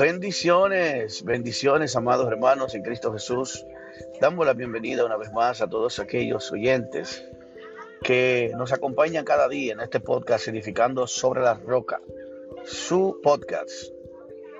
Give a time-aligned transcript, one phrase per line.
[0.00, 3.66] Bendiciones, bendiciones, amados hermanos en Cristo Jesús.
[4.18, 7.22] Damos la bienvenida una vez más a todos aquellos oyentes
[8.02, 12.00] que nos acompañan cada día en este podcast Edificando sobre la Roca,
[12.64, 13.70] su podcast.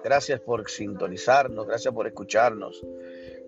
[0.05, 2.85] Gracias por sintonizarnos, gracias por escucharnos,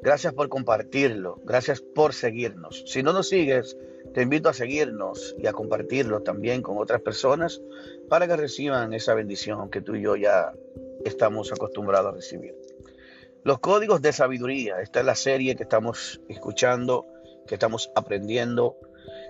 [0.00, 2.84] gracias por compartirlo, gracias por seguirnos.
[2.86, 3.76] Si no nos sigues,
[4.14, 7.60] te invito a seguirnos y a compartirlo también con otras personas
[8.08, 10.54] para que reciban esa bendición que tú y yo ya
[11.04, 12.54] estamos acostumbrados a recibir.
[13.44, 17.06] Los códigos de sabiduría, esta es la serie que estamos escuchando,
[17.46, 18.76] que estamos aprendiendo.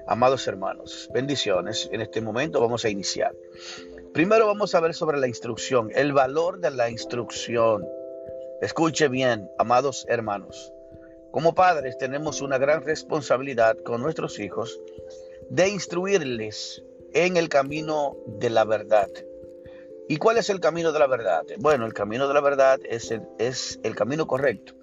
[0.07, 1.89] Amados hermanos, bendiciones.
[1.93, 3.35] En este momento vamos a iniciar.
[4.13, 7.87] Primero vamos a ver sobre la instrucción, el valor de la instrucción.
[8.61, 10.73] Escuche bien, amados hermanos.
[11.31, 14.79] Como padres tenemos una gran responsabilidad con nuestros hijos
[15.49, 19.09] de instruirles en el camino de la verdad.
[20.09, 21.43] ¿Y cuál es el camino de la verdad?
[21.59, 24.75] Bueno, el camino de la verdad es el, es el camino correcto,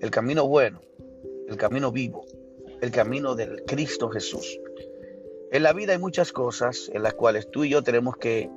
[0.00, 0.80] el camino bueno,
[1.48, 2.24] el camino vivo,
[2.80, 4.58] el camino del Cristo Jesús.
[5.50, 8.48] En la vida hay muchas cosas en las cuales tú y yo tenemos que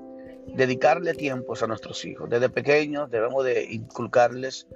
[0.47, 2.29] dedicarle tiempos a nuestros hijos.
[2.29, 4.67] Desde pequeños debemos de inculcarles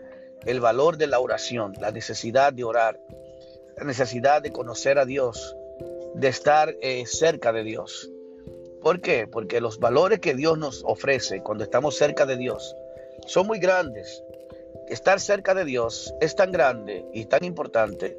[0.45, 2.99] el valor de la oración, la necesidad de orar,
[3.77, 5.55] la necesidad de conocer a Dios,
[6.15, 8.11] de estar eh, cerca de Dios.
[8.81, 9.27] ¿Por qué?
[9.27, 12.75] Porque los valores que Dios nos ofrece cuando estamos cerca de Dios
[13.27, 14.23] son muy grandes.
[14.87, 18.17] Estar cerca de Dios es tan grande y tan importante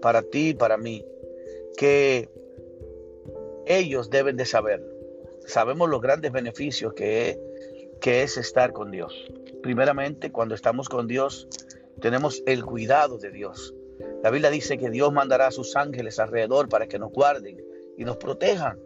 [0.00, 1.04] para ti y para mí
[1.76, 2.28] que
[3.66, 4.84] ellos deben de saber.
[5.46, 7.40] Sabemos los grandes beneficios que,
[8.00, 9.14] que es estar con Dios.
[9.62, 11.48] Primeramente, cuando estamos con Dios,
[12.00, 13.74] tenemos el cuidado de Dios.
[14.22, 17.64] La Biblia dice que Dios mandará a sus ángeles alrededor para que nos guarden
[17.96, 18.78] y nos protejan.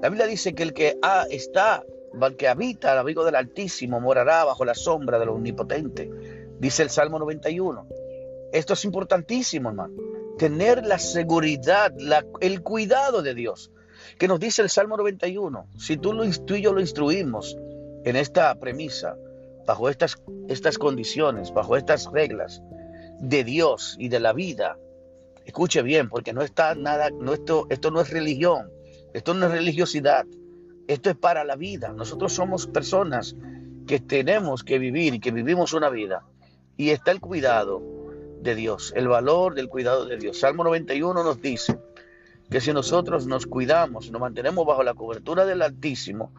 [0.00, 0.98] La Biblia dice que el que
[1.30, 1.84] está,
[2.20, 6.10] el que habita al abrigo del Altísimo, morará bajo la sombra del Omnipotente.
[6.58, 7.86] Dice el Salmo 91.
[8.52, 9.94] Esto es importantísimo, hermano.
[10.38, 11.92] Tener la seguridad,
[12.40, 13.70] el cuidado de Dios.
[14.18, 15.66] Que nos dice el Salmo 91.
[15.78, 17.56] Si tú, lo, tú y yo lo instruimos
[18.04, 19.16] en esta premisa,
[19.66, 20.16] bajo estas,
[20.48, 22.62] estas condiciones, bajo estas reglas
[23.18, 24.78] de Dios y de la vida,
[25.44, 28.70] escuche bien, porque no está nada, no, esto, esto no es religión,
[29.14, 30.26] esto no es religiosidad,
[30.86, 31.92] esto es para la vida.
[31.92, 33.36] Nosotros somos personas
[33.86, 36.24] que tenemos que vivir y que vivimos una vida.
[36.76, 37.82] Y está el cuidado
[38.40, 40.38] de Dios, el valor del cuidado de Dios.
[40.38, 41.78] Salmo 91 nos dice
[42.50, 46.32] que si nosotros nos cuidamos, nos mantenemos bajo la cobertura del Altísimo,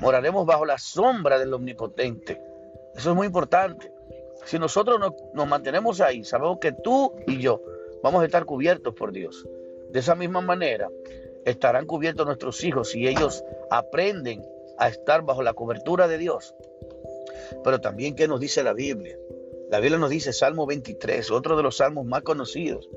[0.00, 2.40] moraremos bajo la sombra del Omnipotente.
[2.94, 3.92] Eso es muy importante.
[4.46, 7.60] Si nosotros nos, nos, mantenemos ahí, sabemos que tú y yo
[8.02, 9.46] vamos a estar cubiertos por Dios.
[9.92, 10.88] De esa misma manera,
[11.44, 14.44] estarán cubiertos nuestros hijos si ellos aprenden
[14.78, 16.54] a estar bajo la cobertura de Dios.
[17.62, 19.18] Pero también, ¿qué nos dice la Biblia?
[19.70, 22.88] La Biblia nos dice, Salmo 23, otro de los salmos más conocidos,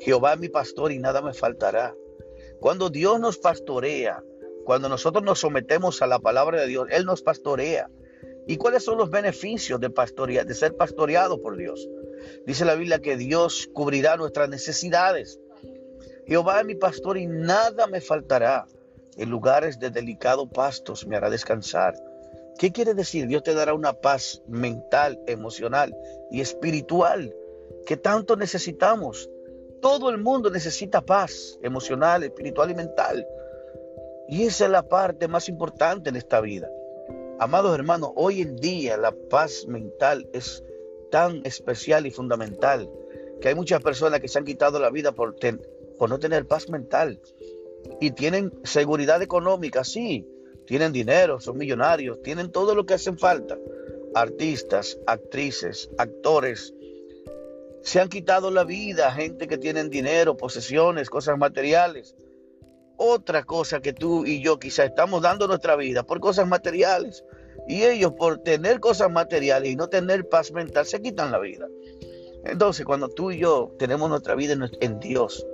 [0.00, 1.94] Jehová es mi pastor y nada me faltará.
[2.60, 4.22] Cuando Dios nos pastorea,
[4.64, 7.90] cuando nosotros nos sometemos a la palabra de Dios, Él nos pastorea.
[8.46, 11.88] ¿Y cuáles son los beneficios de, pastorear, de ser pastoreado por Dios?
[12.46, 15.40] Dice la Biblia que Dios cubrirá nuestras necesidades.
[16.26, 18.66] Jehová es mi pastor y nada me faltará.
[19.16, 21.94] En lugares de delicado pastos me hará descansar.
[22.58, 23.26] ¿Qué quiere decir?
[23.26, 25.96] Dios te dará una paz mental, emocional
[26.30, 27.34] y espiritual
[27.86, 29.28] que tanto necesitamos.
[29.80, 33.26] Todo el mundo necesita paz emocional, espiritual y mental.
[34.28, 36.70] Y esa es la parte más importante en esta vida.
[37.38, 40.62] Amados hermanos, hoy en día la paz mental es
[41.10, 42.88] tan especial y fundamental
[43.40, 45.34] que hay muchas personas que se han quitado la vida por,
[46.00, 47.20] por no tener paz mental.
[48.00, 50.26] Y tienen seguridad económica, sí,
[50.66, 53.58] tienen dinero, son millonarios, tienen todo lo que hacen falta.
[54.14, 56.72] Artistas, actrices, actores,
[57.82, 62.16] se han quitado la vida, gente que tienen dinero, posesiones, cosas materiales.
[62.96, 67.26] Otra cosa que tú y yo quizá estamos dando nuestra vida por cosas materiales.
[67.68, 71.66] Y ellos por tener cosas materiales y no tener paz mental se quitan la vida.
[72.46, 75.46] Entonces cuando tú y yo tenemos nuestra vida en Dios,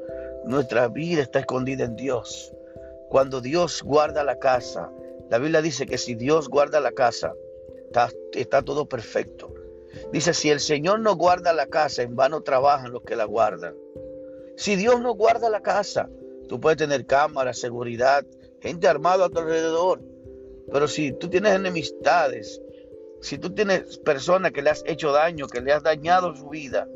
[0.47, 2.53] nuestra vida está escondida en Dios.
[3.09, 4.91] Cuando Dios guarda la casa,
[5.29, 7.35] la Biblia dice que si Dios guarda la casa,
[8.33, 9.53] está, todo perfecto.
[10.13, 13.75] Dice, si el Señor no guarda la casa, en vano trabajan los que la guardan.
[14.57, 16.09] Si Dios no guarda la casa,
[16.49, 18.25] tú puedes tener cámaras, seguridad,
[18.61, 20.01] gente armada a tu alrededor.
[20.73, 22.61] Pero si tú tienes enemistades,
[23.21, 26.89] si tú tienes personas que le has hecho daño, que le has dañado su vida,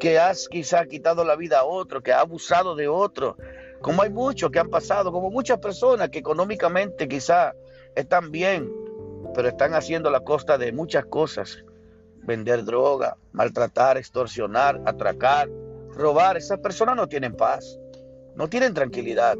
[0.00, 3.36] que has quizá quitado la vida a otro, que ha abusado de otro,
[3.82, 7.54] como hay muchos que han pasado, como muchas personas que económicamente quizá
[7.94, 8.72] están bien,
[9.34, 11.64] pero están haciendo la costa de muchas cosas,
[12.22, 15.50] vender droga, maltratar, extorsionar, atracar,
[15.90, 16.38] robar.
[16.38, 17.78] Esas personas no tienen paz,
[18.34, 19.36] no tienen tranquilidad.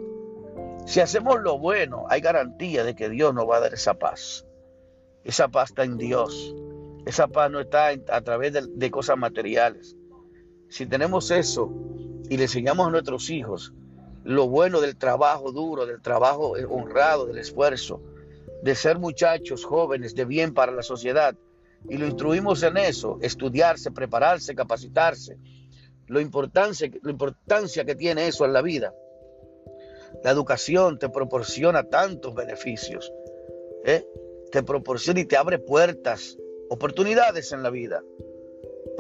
[0.85, 4.47] Si hacemos lo bueno, hay garantía de que Dios nos va a dar esa paz.
[5.25, 6.55] Esa paz está en Dios.
[7.07, 9.97] Esa paz no está a través de cosas materiales.
[10.71, 11.71] Si tenemos eso
[12.29, 13.75] y le enseñamos a nuestros hijos
[14.25, 18.01] lo bueno del trabajo duro, del trabajo honrado, del esfuerzo,
[18.63, 21.35] de ser muchachos jóvenes de bien para la sociedad,
[21.89, 25.39] y lo instruimos en eso, estudiarse, prepararse, capacitarse,
[26.07, 28.95] lo importancia, la importancia que tiene eso en la vida.
[30.23, 33.13] La educación te proporciona tantos beneficios,
[33.85, 34.07] ¿eh?
[34.53, 36.37] te proporciona y te abre puertas,
[36.69, 38.03] oportunidades en la vida.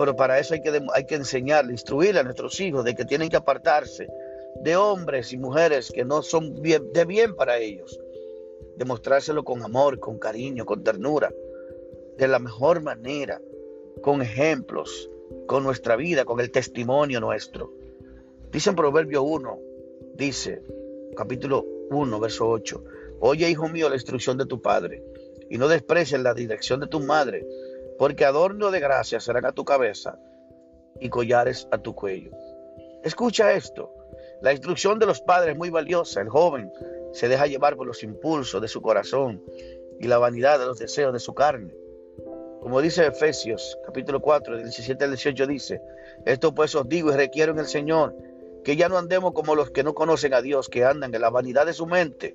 [0.01, 3.29] Pero para eso hay que, hay que enseñarle, instruirle a nuestros hijos de que tienen
[3.29, 4.09] que apartarse
[4.63, 8.01] de hombres y mujeres que no son bien, de bien para ellos.
[8.79, 11.31] Demostrárselo con amor, con cariño, con ternura,
[12.17, 13.43] de la mejor manera,
[14.01, 15.11] con ejemplos,
[15.47, 17.71] con nuestra vida, con el testimonio nuestro.
[18.51, 19.59] Dice en Proverbio 1,
[20.15, 20.63] dice,
[21.15, 22.85] capítulo 1, verso 8,
[23.21, 25.05] Oye, hijo mío, la instrucción de tu padre,
[25.51, 27.47] y no desprecies la dirección de tu madre,
[28.01, 30.19] porque adorno de gracia serán a tu cabeza
[31.01, 32.31] y collares a tu cuello.
[33.05, 33.93] Escucha esto.
[34.41, 36.23] La instrucción de los padres es muy valiosa.
[36.23, 36.73] El joven
[37.13, 39.45] se deja llevar por los impulsos de su corazón
[40.01, 41.75] y la vanidad de los deseos de su carne.
[42.63, 45.83] Como dice Efesios capítulo 4, 17 al 18 dice,
[46.25, 48.17] esto pues os digo y requiero en el Señor,
[48.65, 51.29] que ya no andemos como los que no conocen a Dios, que andan en la
[51.29, 52.35] vanidad de su mente,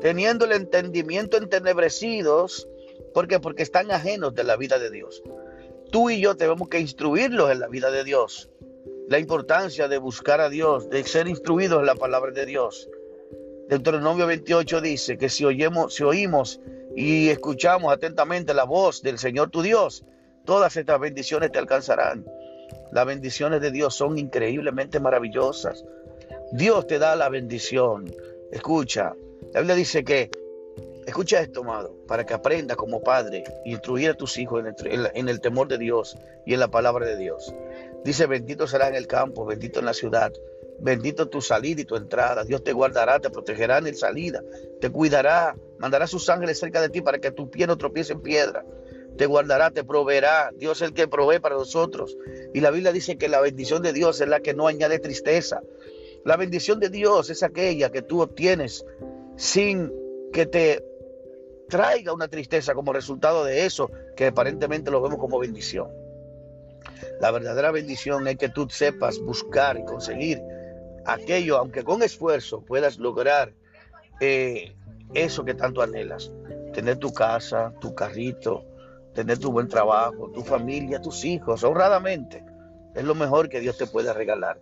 [0.00, 2.66] teniendo el entendimiento entenebrecidos,
[3.14, 3.40] ¿por qué?
[3.40, 5.22] Porque están ajenos de la vida de Dios.
[5.90, 8.50] Tú y yo tenemos que instruirlos en la vida de Dios,
[9.08, 12.88] la importancia de buscar a Dios, de ser instruidos en la palabra de Dios.
[13.68, 16.60] Deuteronomio 28 dice que si, oyemos, si oímos
[16.94, 20.04] y escuchamos atentamente la voz del Señor tu Dios,
[20.44, 22.24] todas estas bendiciones te alcanzarán.
[22.92, 25.84] Las bendiciones de Dios son increíblemente maravillosas.
[26.52, 28.12] Dios te da la bendición.
[28.52, 29.14] Escucha,
[29.52, 30.30] la Biblia dice que,
[31.06, 35.28] escucha esto, amado, para que aprendas como padre instruir a tus hijos en el, en
[35.28, 37.54] el temor de Dios y en la palabra de Dios.
[38.04, 40.32] Dice, bendito será en el campo, bendito en la ciudad.
[40.78, 42.44] Bendito tu salida y tu entrada.
[42.44, 44.42] Dios te guardará, te protegerá en el salida,
[44.80, 48.20] te cuidará, mandará sus ángeles cerca de ti para que tu pie no tropiece en
[48.20, 48.64] piedra.
[49.16, 50.50] Te guardará, te proveerá.
[50.54, 52.16] Dios es el que provee para nosotros.
[52.52, 55.62] Y la Biblia dice que la bendición de Dios es la que no añade tristeza.
[56.24, 58.84] La bendición de Dios es aquella que tú obtienes
[59.36, 59.92] sin
[60.32, 60.84] que te
[61.68, 65.88] traiga una tristeza como resultado de eso, que aparentemente lo vemos como bendición.
[67.20, 70.40] La verdadera bendición es que tú sepas buscar y conseguir
[71.04, 73.52] aquello, aunque con esfuerzo puedas lograr
[74.20, 74.76] eh,
[75.14, 76.32] eso que tanto anhelas.
[76.74, 78.64] Tener tu casa, tu carrito,
[79.14, 82.44] tener tu buen trabajo, tu familia, tus hijos, honradamente.
[82.94, 84.58] Es lo mejor que Dios te puede regalar.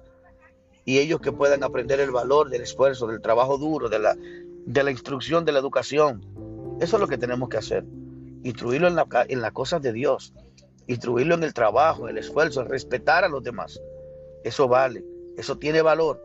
[0.84, 5.44] Y ellos que puedan aprender el valor del esfuerzo, del trabajo duro, de la instrucción,
[5.44, 6.33] de la educación.
[6.80, 7.84] Eso es lo que tenemos que hacer.
[8.42, 10.34] Instruirlo en, la, en las cosas de Dios.
[10.86, 13.80] Instruirlo en el trabajo, en el esfuerzo, respetar a los demás.
[14.42, 15.04] Eso vale.
[15.36, 16.22] Eso tiene valor.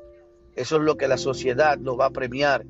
[0.55, 2.65] Eso es lo que la sociedad nos va a premiar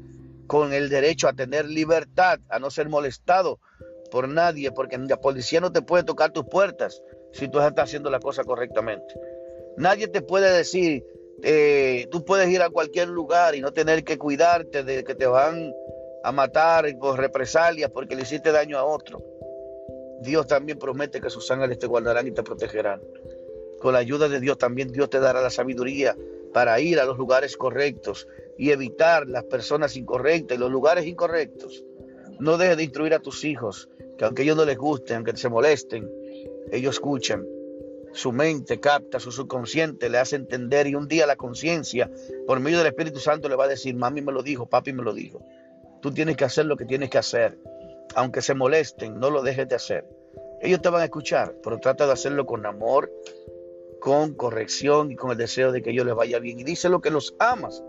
[0.48, 3.60] con el derecho a tener libertad, a no ser molestado
[4.12, 8.10] por nadie, porque la policía no te puede tocar tus puertas si tú estás haciendo
[8.10, 9.14] la cosa correctamente.
[9.78, 11.04] Nadie te puede decir,
[11.44, 15.28] eh, tú puedes ir a cualquier lugar y no tener que cuidarte de que te
[15.28, 15.72] van
[16.24, 19.24] a matar por represalias porque le hiciste daño a otro.
[20.22, 23.02] Dios también promete que sus ángeles te guardarán y te protegerán.
[23.80, 26.16] Con la ayuda de Dios también Dios te dará la sabiduría
[26.54, 31.86] para ir a los lugares correctos y evitar las personas incorrectas y los lugares incorrectos.
[32.40, 35.50] No dejes de instruir a tus hijos, que aunque ellos no les gusten, aunque se
[35.50, 36.10] molesten,
[36.72, 37.46] ellos escuchan.
[38.12, 42.10] Su mente capta, su subconsciente le hace entender y un día la conciencia,
[42.48, 45.04] por medio del Espíritu Santo, le va a decir, mami me lo dijo, papi me
[45.04, 45.46] lo dijo.
[46.02, 47.58] Tú tienes que hacer lo que tienes que hacer.
[48.16, 50.06] Aunque se molesten, no lo dejes de hacer.
[50.62, 53.12] Ellos te van a escuchar, pero trata de hacerlo con amor,
[54.00, 56.60] con corrección y con el deseo de que yo les vaya bien.
[56.60, 57.84] Y dice lo que los amas.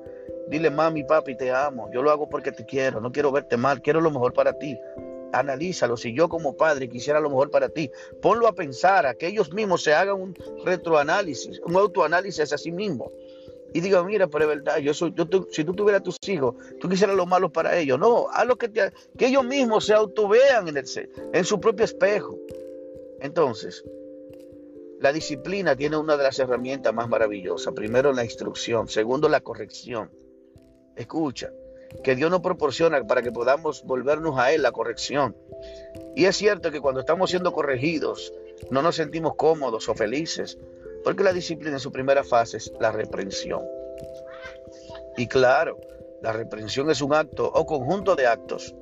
[0.48, 1.88] Dile, mami, papi, te amo.
[1.92, 3.00] Yo lo hago porque te quiero.
[3.00, 3.80] No quiero verte mal.
[3.82, 4.78] Quiero lo mejor para ti.
[5.32, 5.96] Analízalo.
[5.96, 7.90] Si yo como padre quisiera lo mejor para ti,
[8.20, 12.72] ponlo a pensar, a que ellos mismos se hagan un retroanálisis, un autoanálisis a sí
[12.72, 13.12] mismos.
[13.72, 16.88] Y diga, mira, pero es verdad, yo soy, yo, si tú tuvieras tus hijos, tú
[16.88, 17.98] quisieras lo malo para ellos.
[17.98, 20.84] No, haz lo que, te, que ellos mismos se autovean en, el,
[21.32, 22.38] en su propio espejo.
[23.20, 23.84] Entonces,
[25.00, 27.72] la disciplina tiene una de las herramientas más maravillosas.
[27.74, 28.88] Primero, la instrucción.
[28.88, 30.10] Segundo, la corrección.
[30.96, 31.50] Escucha,
[32.02, 35.36] que Dios nos proporciona para que podamos volvernos a Él la corrección.
[36.16, 38.32] Y es cierto que cuando estamos siendo corregidos,
[38.70, 40.58] no nos sentimos cómodos o felices,
[41.04, 43.62] porque la disciplina en su primera fase es la reprensión.
[45.16, 45.78] Y claro,
[46.22, 48.74] la reprensión es un acto o conjunto de actos.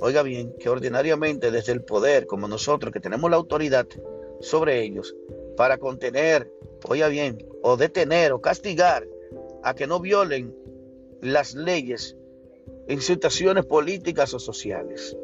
[0.00, 3.86] Oiga bien, que ordinariamente desde el poder, como nosotros que tenemos la autoridad
[4.40, 5.14] sobre ellos,
[5.56, 6.50] para contener,
[6.88, 9.06] oiga bien, o detener o castigar
[9.62, 10.54] a que no violen
[11.20, 12.16] las leyes
[12.88, 15.16] en situaciones políticas o sociales.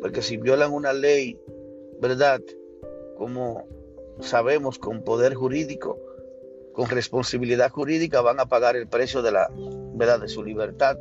[0.00, 1.38] Porque si violan una ley,
[2.00, 2.40] ¿verdad?
[3.16, 3.66] Como
[4.20, 5.98] sabemos, con poder jurídico,
[6.72, 9.50] con responsabilidad jurídica, van a pagar el precio de la
[9.94, 10.98] verdad de su libertad.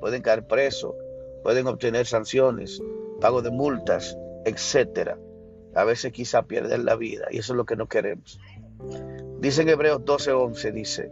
[0.00, 0.94] Pueden caer presos,
[1.42, 2.80] pueden obtener sanciones,
[3.20, 5.18] pago de multas, etcétera.
[5.74, 8.38] A veces quizá pierden la vida y eso es lo que no queremos.
[9.40, 11.10] Dice en Hebreos 12:11, dice,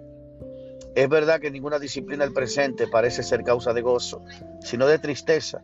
[0.95, 4.23] es verdad que ninguna disciplina del presente parece ser causa de gozo,
[4.61, 5.63] sino de tristeza,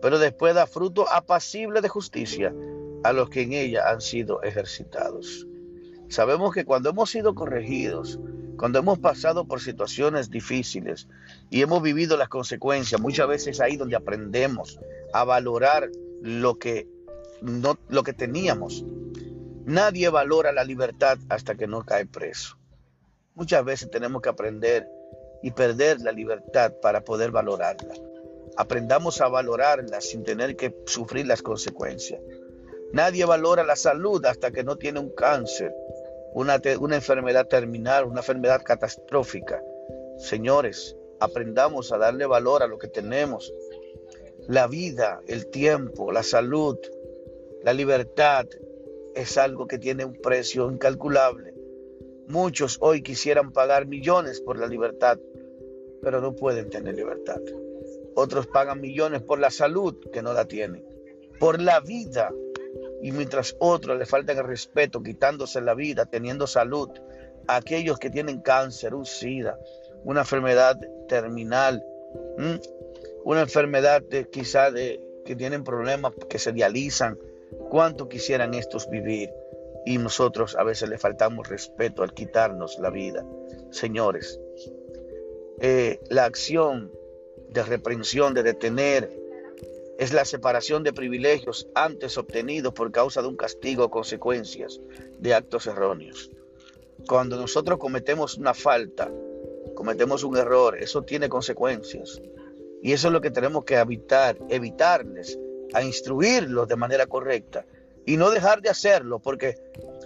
[0.00, 2.54] pero después da fruto apacible de justicia
[3.02, 5.46] a los que en ella han sido ejercitados.
[6.08, 8.18] Sabemos que cuando hemos sido corregidos,
[8.56, 11.08] cuando hemos pasado por situaciones difíciles
[11.48, 14.78] y hemos vivido las consecuencias, muchas veces ahí donde aprendemos
[15.12, 15.88] a valorar
[16.20, 16.86] lo que,
[17.40, 18.84] no, lo que teníamos.
[19.64, 22.58] Nadie valora la libertad hasta que no cae preso.
[23.34, 24.86] Muchas veces tenemos que aprender
[25.42, 27.94] y perder la libertad para poder valorarla.
[28.56, 32.20] Aprendamos a valorarla sin tener que sufrir las consecuencias.
[32.92, 35.72] Nadie valora la salud hasta que no tiene un cáncer,
[36.34, 39.62] una, enfermedad terminal, una enfermedad catastrófica.
[40.18, 43.52] Señores, aprendamos a darle valor a lo que tenemos.
[44.48, 46.78] La vida, el tiempo, la salud,
[47.62, 48.46] la libertad
[49.14, 51.54] es algo que tiene un precio incalculable.
[52.26, 55.18] Muchos hoy quisieran pagar millones por la libertad,
[56.02, 57.40] pero no pueden tener libertad.
[58.16, 60.84] Otros pagan millones por la salud que no la tienen,
[61.38, 62.32] por la vida
[63.02, 66.90] y mientras otros le faltan el respeto, quitándose la vida, teniendo salud,
[67.46, 69.58] aquellos que tienen cáncer, un SIDA,
[70.04, 70.78] una enfermedad
[71.08, 71.84] terminal,
[73.24, 77.18] una enfermedad de, quizá que tienen problemas que se dializan,
[77.70, 79.30] ¿cuánto quisieran estos vivir?
[79.86, 83.24] Y nosotros a veces le faltamos respeto al quitarnos la vida.
[83.70, 84.38] Señores,
[85.60, 86.92] eh, la acción
[87.48, 89.19] de reprensión, de detener,
[90.00, 94.80] es la separación de privilegios antes obtenidos por causa de un castigo o consecuencias
[95.18, 96.30] de actos erróneos.
[97.06, 99.12] Cuando nosotros cometemos una falta,
[99.74, 102.18] cometemos un error, eso tiene consecuencias.
[102.80, 105.38] Y eso es lo que tenemos que evitar, evitarles,
[105.74, 107.66] a instruirlos de manera correcta
[108.06, 109.56] y no dejar de hacerlo, porque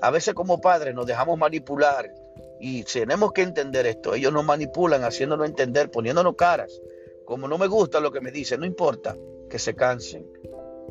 [0.03, 2.13] a veces como padres nos dejamos manipular
[2.59, 4.13] y tenemos que entender esto.
[4.13, 6.83] Ellos nos manipulan haciéndonos entender, poniéndonos caras.
[7.25, 9.17] Como no me gusta lo que me dicen, no importa
[9.49, 10.27] que se cansen.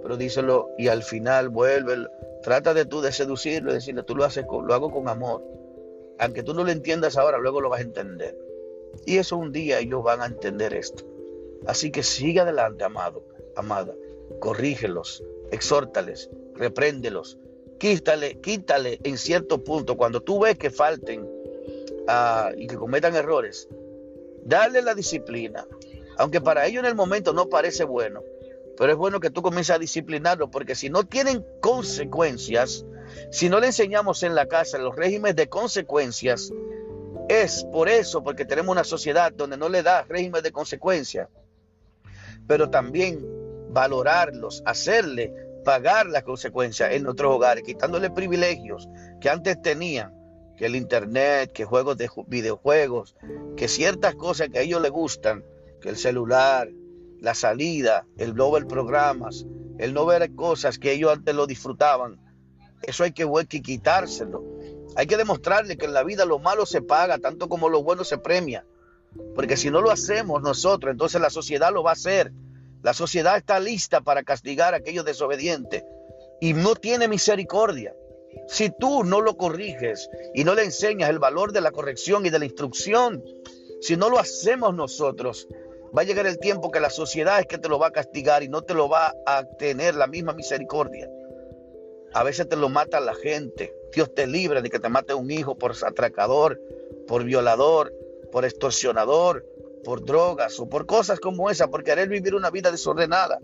[0.01, 2.07] Pero díselo y al final vuelve,
[2.41, 5.43] trata de tú de seducirlo y decirle, tú lo haces lo hago con amor.
[6.19, 8.37] Aunque tú no lo entiendas ahora, luego lo vas a entender.
[9.05, 11.03] Y eso un día ellos van a entender esto.
[11.65, 13.23] Así que sigue adelante, amado,
[13.55, 13.93] amada.
[14.39, 17.37] Corrígelos, exhórtales, repréndelos,
[17.77, 21.27] quítale, quítale en cierto punto, cuando tú ves que falten
[22.07, 23.67] ah, y que cometan errores,
[24.45, 25.67] dale la disciplina,
[26.17, 28.21] aunque para ellos en el momento no parece bueno,
[28.77, 32.85] pero es bueno que tú comiences a disciplinarlo, porque si no tienen consecuencias,
[33.31, 36.51] si no le enseñamos en la casa los regímenes de consecuencias,
[37.29, 41.29] es por eso, porque tenemos una sociedad donde no le da régimen de consecuencias,
[42.47, 43.25] pero también
[43.69, 48.89] valorarlos, hacerle pagar las consecuencias en nuestros hogares, quitándole privilegios
[49.21, 50.13] que antes tenían,
[50.57, 53.15] que el internet, que juegos de videojuegos,
[53.55, 55.43] que ciertas cosas que a ellos les gustan,
[55.81, 56.69] que el celular,
[57.23, 59.45] la salida, el no ver programas,
[59.79, 62.19] el no ver cosas que ellos antes lo disfrutaban.
[62.81, 64.43] Eso hay que, que quitárselo.
[64.97, 68.03] Hay que demostrarle que en la vida lo malo se paga, tanto como lo bueno
[68.03, 68.65] se premia.
[69.35, 72.33] Porque si no lo hacemos nosotros, entonces la sociedad lo va a hacer.
[72.81, 75.81] La sociedad está lista para castigar a aquellos desobedientes
[76.41, 77.95] y no tiene misericordia.
[78.49, 82.29] Si tú no lo corriges y no le enseñas el valor de la corrección y
[82.31, 83.23] de la instrucción,
[83.79, 85.47] si no lo hacemos nosotros,
[85.95, 88.41] Va a llegar el tiempo que la sociedad es que te lo va a castigar
[88.41, 91.07] y no te lo va a tener la misma misericordia.
[92.13, 93.75] A veces te lo mata la gente.
[93.93, 96.59] Dios te libre de que te mate un hijo por atracador,
[97.07, 97.93] por violador,
[98.31, 99.45] por extorsionador,
[99.83, 103.39] por drogas o por cosas como esa, por querer vivir una vida desordenada,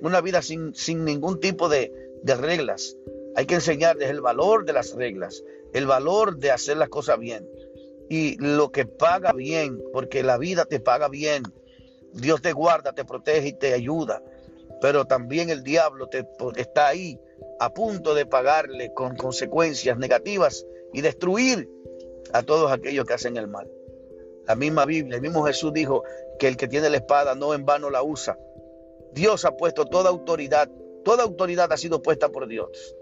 [0.00, 1.92] una vida sin, sin ningún tipo de,
[2.22, 2.96] de reglas.
[3.36, 7.46] Hay que enseñarles el valor de las reglas, el valor de hacer las cosas bien
[8.08, 11.42] y lo que paga bien, porque la vida te paga bien
[12.12, 14.22] Dios te guarda, te protege y te ayuda.
[14.80, 16.26] Pero también el diablo te,
[16.56, 17.18] está ahí
[17.58, 21.68] a punto de pagarle con consecuencias negativas y destruir
[22.32, 23.70] a todos aquellos que hacen el mal.
[24.46, 26.02] La misma Biblia, el mismo Jesús dijo
[26.38, 28.38] que el que tiene la espada no en vano la usa.
[29.12, 30.70] Dios ha puesto toda autoridad,
[31.04, 32.96] toda autoridad ha sido puesta por Dios.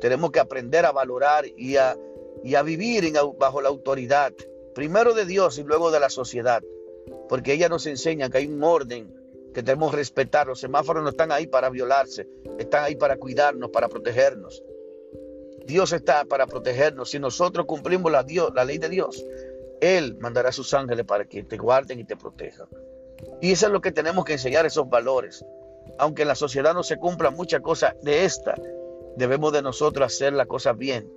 [0.00, 1.96] Tenemos que aprender a valorar y a,
[2.42, 4.32] y a vivir bajo la autoridad,
[4.74, 6.62] primero de Dios y luego de la sociedad,
[7.30, 9.14] porque ella nos enseña que hay un orden
[9.54, 10.48] que debemos respetar.
[10.48, 12.26] Los semáforos no están ahí para violarse,
[12.58, 14.64] están ahí para cuidarnos, para protegernos.
[15.64, 17.10] Dios está para protegernos.
[17.10, 18.24] Si nosotros cumplimos la,
[18.64, 19.24] ley de Dios,
[19.80, 22.66] Él mandará a sus ángeles para que te guarden y te protejan.
[23.40, 25.44] Y eso es lo que tenemos que enseñar, esos valores.
[25.98, 28.56] Aunque en la sociedad no se cumplan muchas cosas de esta,
[29.16, 31.08] debemos de nosotros hacer las cosas bien,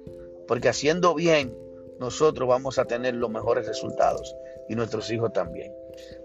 [0.48, 1.58] porque haciendo bien
[2.00, 4.36] nosotros vamos a tener los mejores resultados
[4.70, 5.74] y nuestros hijos también.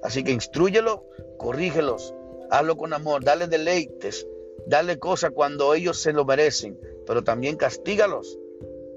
[0.03, 1.07] Así que instruyelo,
[1.39, 2.15] corrígelos,
[2.51, 4.27] hazlo con amor, dale deleites,
[4.67, 8.39] dale cosas cuando ellos se lo merecen, pero también castígalos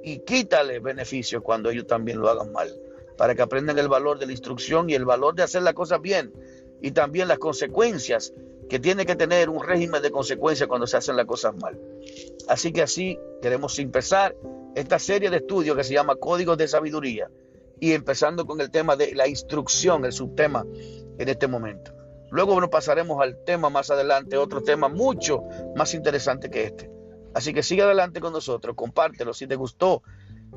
[0.04, 2.70] y quítale beneficios cuando ellos también lo hagan mal,
[3.18, 6.02] para que aprendan el valor de la instrucción y el valor de hacer las cosas
[6.02, 6.34] bien
[6.82, 8.34] y también las consecuencias
[8.70, 11.80] que tiene que tener un régimen de consecuencias cuando se hacen las cosas mal.
[12.48, 14.36] Así que así queremos empezar
[14.76, 17.30] esta serie de estudios que se llama Códigos de Sabiduría
[17.82, 20.64] y empezando con el tema de la instrucción, el subtema
[21.18, 21.92] en este momento.
[22.30, 25.42] Luego nos pasaremos al tema más adelante, otro tema mucho
[25.76, 26.92] más interesante que este.
[27.34, 29.34] Así que sigue adelante con nosotros, compártelo.
[29.34, 30.04] Si te gustó,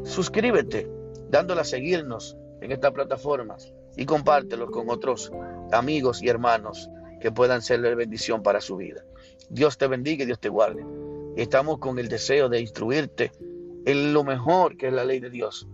[0.04, 0.86] suscríbete,
[1.30, 5.32] dándole a seguirnos en estas plataformas y compártelo con otros
[5.72, 6.90] amigos y hermanos
[7.22, 9.02] que puedan serle bendición para su vida.
[9.48, 10.84] Dios te bendiga y Dios te guarde.
[11.36, 13.32] Estamos con el deseo de instruirte
[13.86, 15.66] en lo mejor que es la ley de Dios,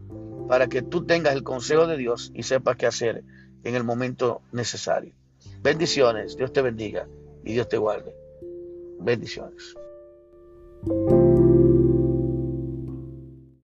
[0.51, 3.23] para que tú tengas el consejo de Dios y sepas qué hacer
[3.63, 5.15] en el momento necesario.
[5.63, 7.07] Bendiciones, Dios te bendiga
[7.45, 8.13] y Dios te guarde.
[8.99, 9.77] Bendiciones.